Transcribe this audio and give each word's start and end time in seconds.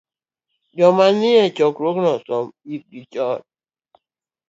ni 0.73 0.77
joma 0.79 1.05
nie 1.21 1.43
chokruogno 1.57 2.09
osom, 2.15 2.45
ikgi 2.75 3.01
chon. 3.13 3.39